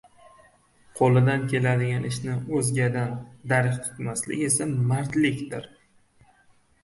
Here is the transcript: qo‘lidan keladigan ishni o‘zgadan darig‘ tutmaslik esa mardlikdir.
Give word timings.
qo‘lidan 0.99 1.43
keladigan 1.51 2.07
ishni 2.11 2.37
o‘zgadan 2.59 3.13
darig‘ 3.51 3.77
tutmaslik 3.83 4.41
esa 4.49 4.67
mardlikdir. 4.93 5.69